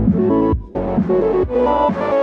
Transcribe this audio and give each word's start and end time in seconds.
Thank 0.00 0.14
you. 2.00 2.19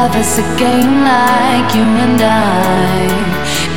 Love 0.00 0.16
is 0.16 0.38
a 0.38 0.46
game 0.56 0.94
like 1.12 1.68
you 1.76 1.86
and 2.04 2.20
I. 2.22 3.04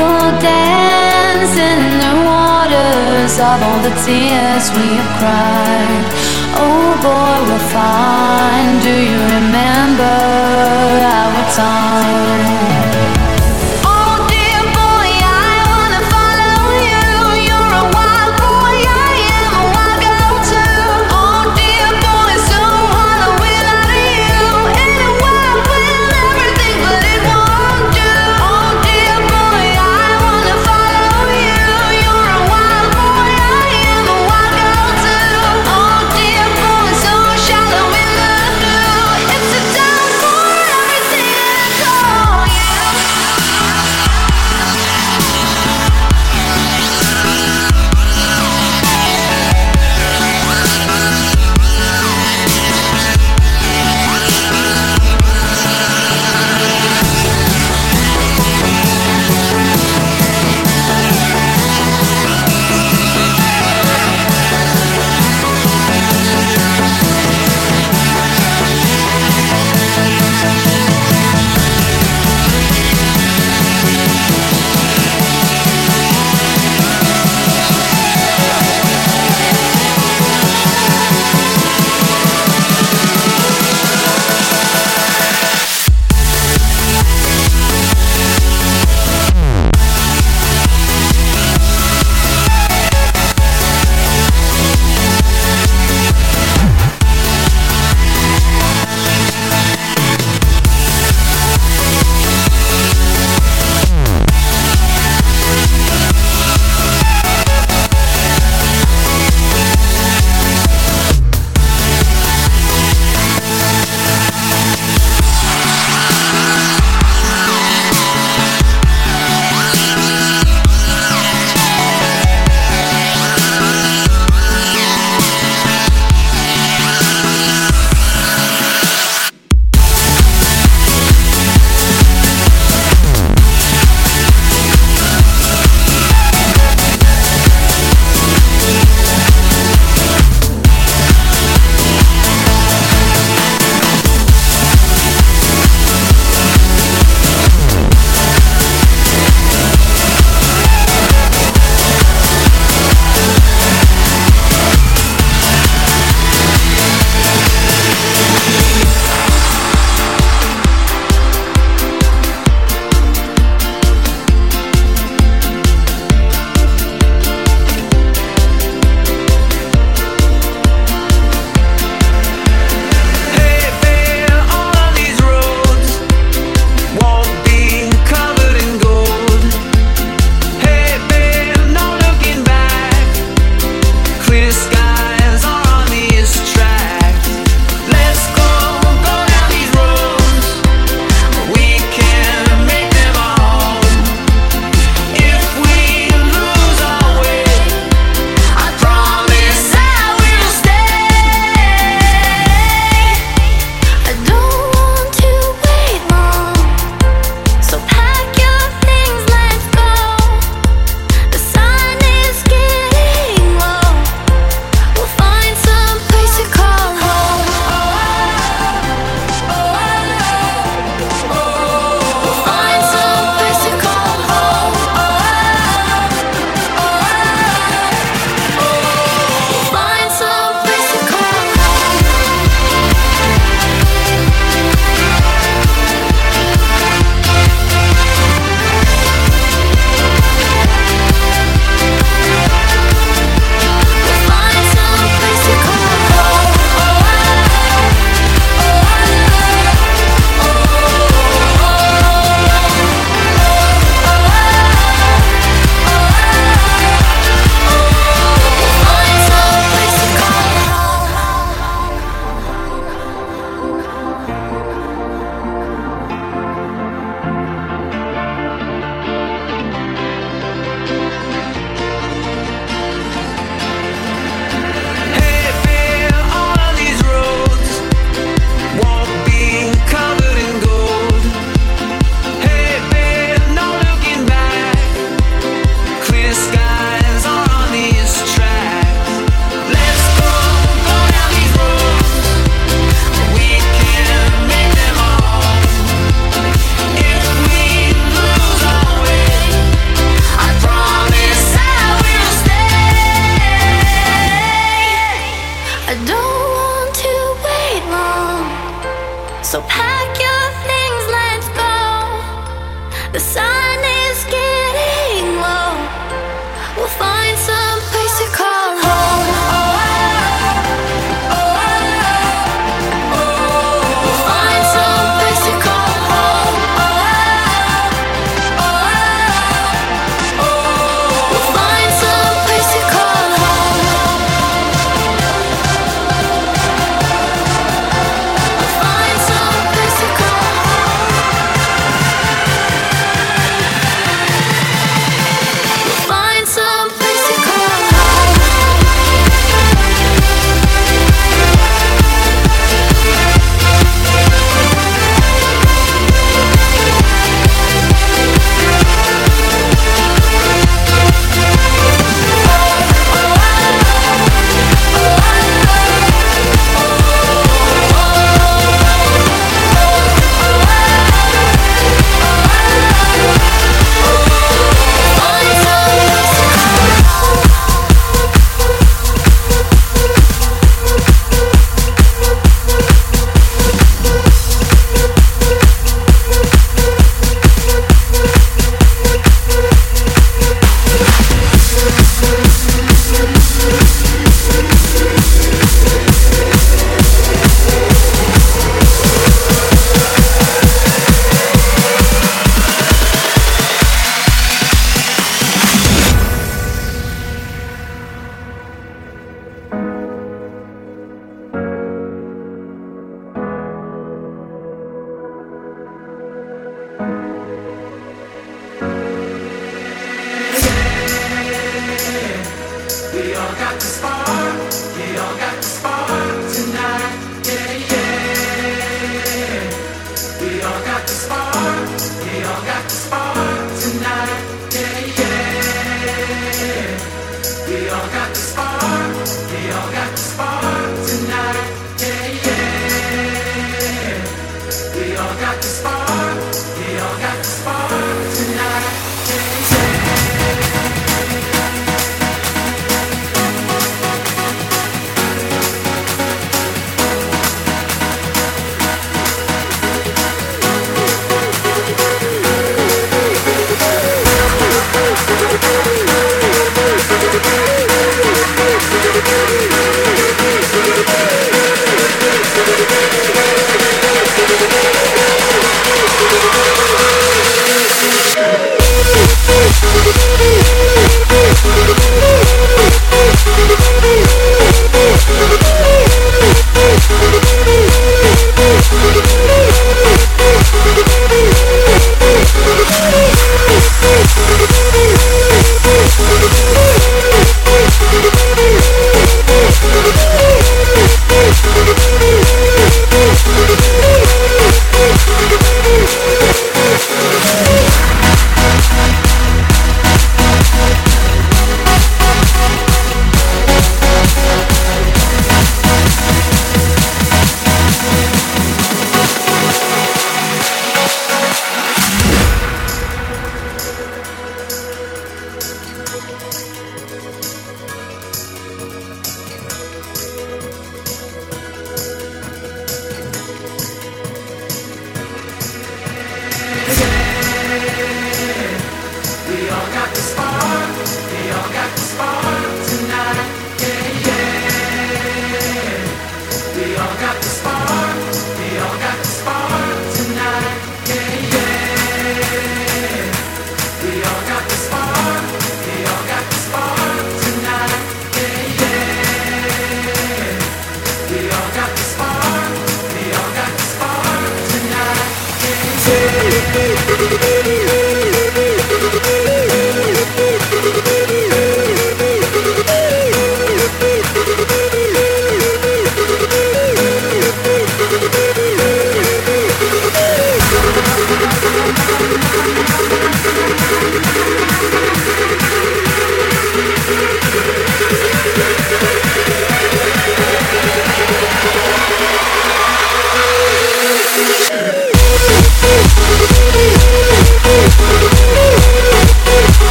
Go 0.00 0.10
dance 0.38 1.54
in 1.70 1.80
the 2.04 2.14
waters 2.28 3.34
of 3.48 3.58
all 3.66 3.80
the 3.88 3.94
tears 4.04 4.64
we 4.76 4.86
have 4.98 5.12
cried. 5.20 6.06
Oh 6.64 6.88
boy, 7.06 7.36
we're 7.48 7.66
fine. 7.78 8.72
Do 8.88 8.94
you 9.10 9.20
remember 9.36 10.16
our 11.16 11.42
time? 11.62 12.79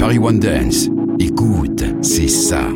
Paris 0.00 0.18
One 0.18 0.38
Dance. 0.38 0.88
Écoute, 1.18 1.84
c'est 2.00 2.26
ça. 2.26 2.68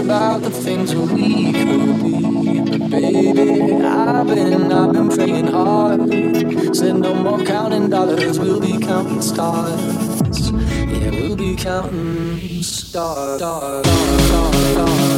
about 0.00 0.40
the 0.42 0.50
things 0.50 0.94
that 0.94 1.00
we 1.00 1.52
could 1.52 2.02
be. 2.02 2.78
Baby, 2.88 3.84
I've 3.84 4.26
been, 4.26 4.72
I've 4.72 4.92
been 4.92 5.08
praying 5.08 5.46
hard. 5.48 6.12
Said 6.74 6.96
no 6.96 7.14
more 7.14 7.42
counting 7.44 7.88
dollars, 7.90 8.38
we'll 8.38 8.60
be 8.60 8.78
counting 8.78 9.22
stars. 9.22 10.50
Yeah, 10.50 11.10
we'll 11.10 11.36
be 11.36 11.56
counting 11.56 12.62
stars. 12.62 13.38
stars, 13.38 13.38
stars, 13.38 13.86
stars, 13.86 14.72
stars, 14.72 15.17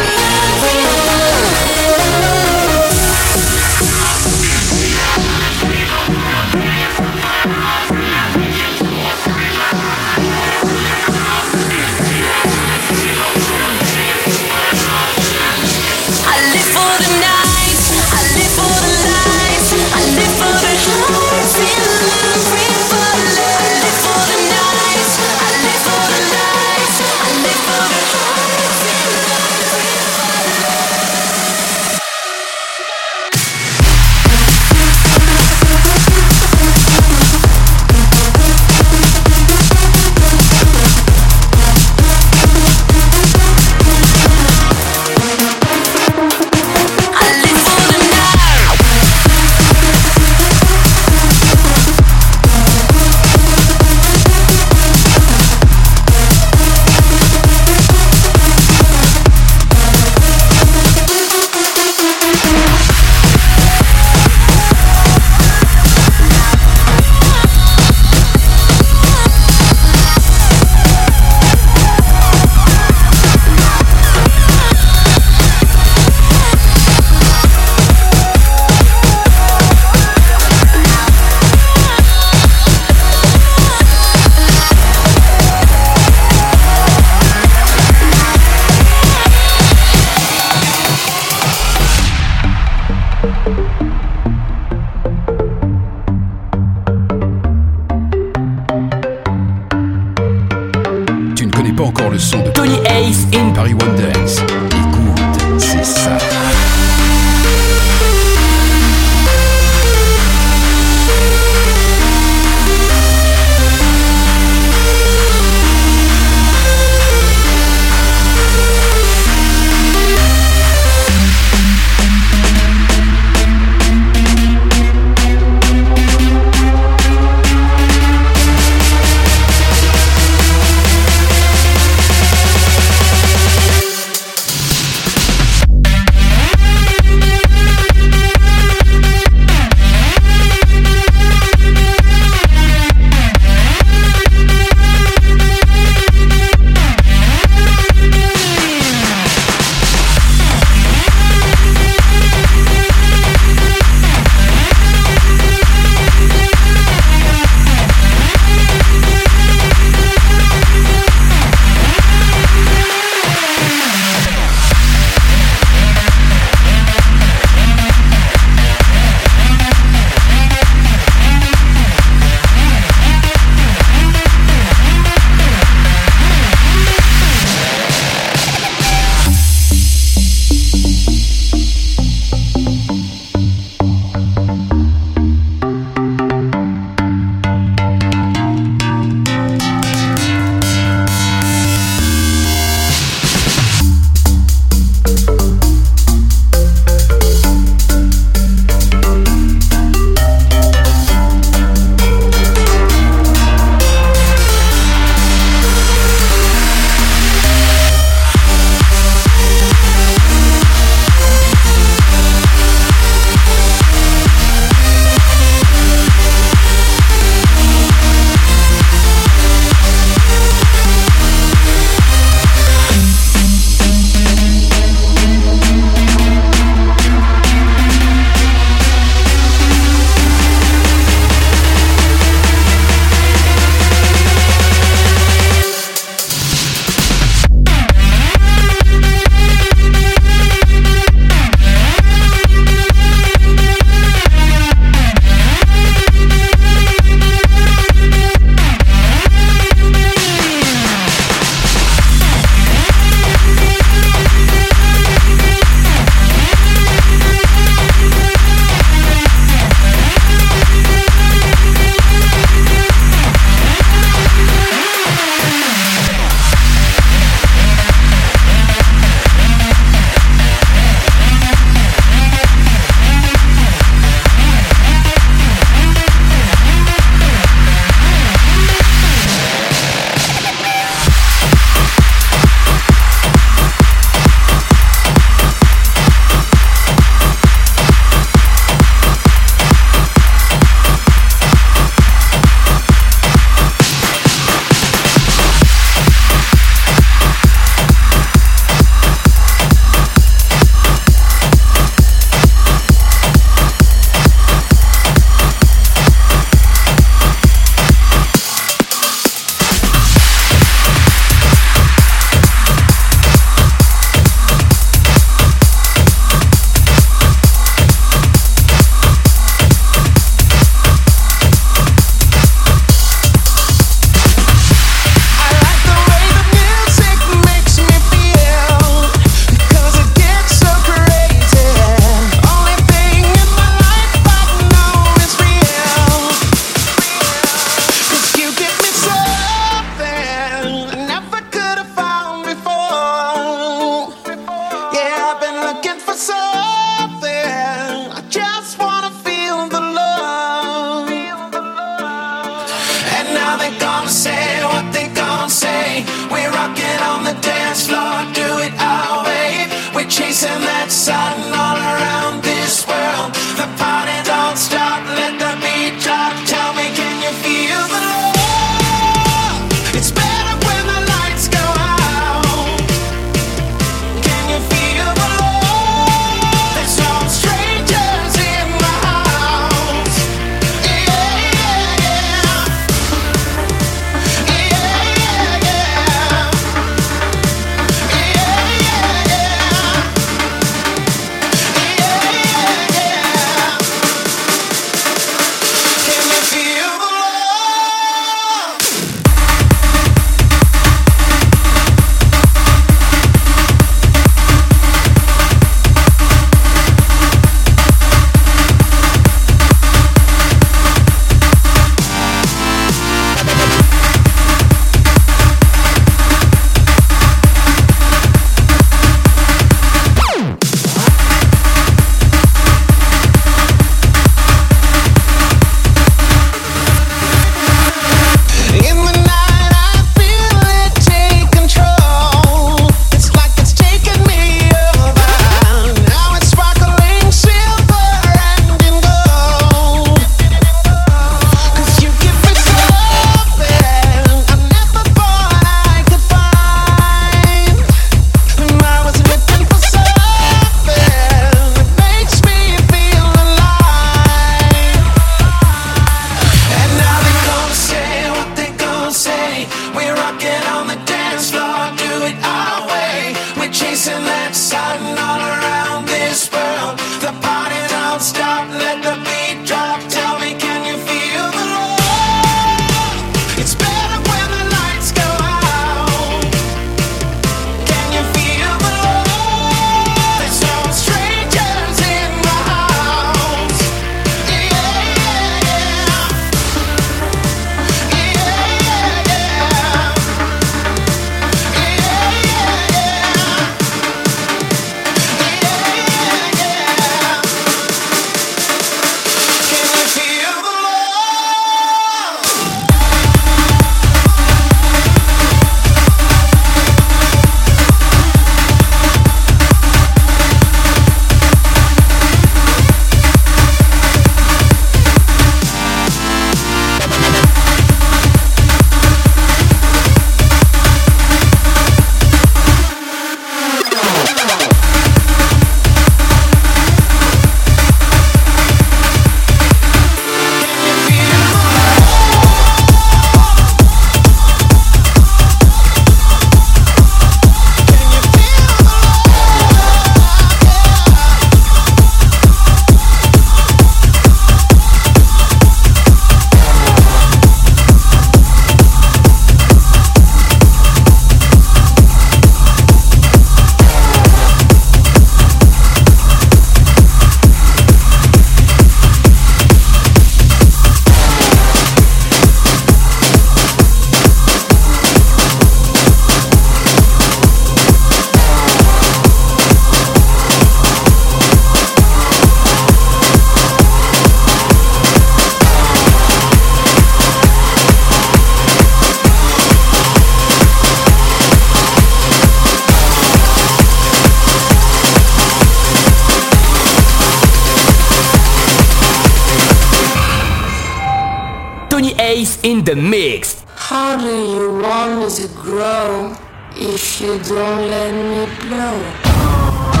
Let 597.91 598.13
me 598.13 598.45
blow? 598.69 600.00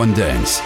One 0.00 0.14
Dance. 0.14 0.62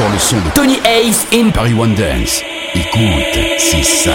Encore 0.00 0.12
le 0.12 0.18
son 0.18 0.36
de 0.36 0.50
Tony 0.54 0.78
Ace 0.84 1.26
in 1.32 1.50
Paris 1.50 1.74
One 1.74 1.94
Dance. 1.94 2.42
Écoute, 2.74 3.38
c'est 3.58 3.82
ça. 3.82 4.14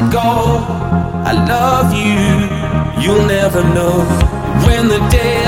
it 0.00 0.12
go. 0.12 0.64
I 1.24 1.32
love 1.32 1.92
you, 1.92 3.02
you'll 3.02 3.26
never 3.26 3.62
know 3.74 4.04
when 4.64 4.88
the 4.88 4.98
day. 5.10 5.39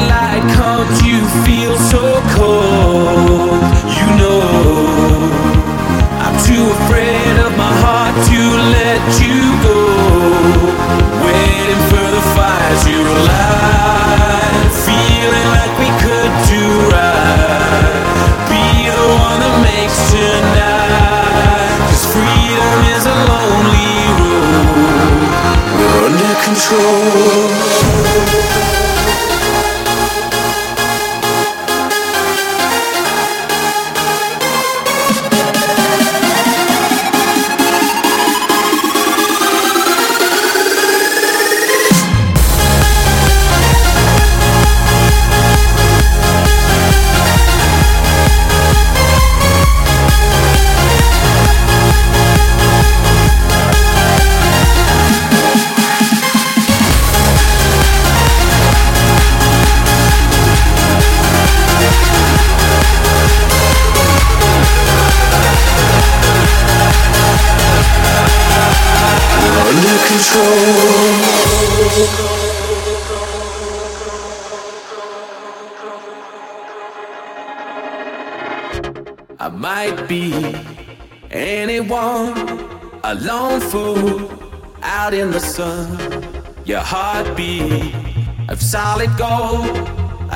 go. 89.23 89.62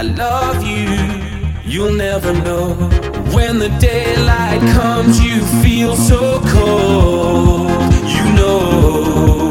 I 0.01 0.03
love 0.03 0.59
you, 0.73 0.87
you'll 1.73 1.97
never 2.09 2.33
know. 2.47 2.69
When 3.37 3.59
the 3.59 3.71
daylight 3.81 4.61
comes, 4.79 5.15
you 5.27 5.37
feel 5.63 5.97
so 5.97 6.41
cold. 6.55 7.93
You 8.17 8.27
know, 8.39 9.51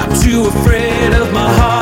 I'm 0.00 0.12
too 0.24 0.40
afraid 0.52 1.10
of 1.20 1.32
my 1.32 1.48
heart. 1.58 1.73